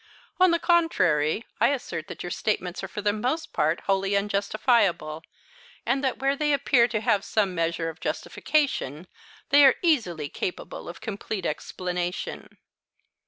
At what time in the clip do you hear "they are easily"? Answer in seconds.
9.49-10.27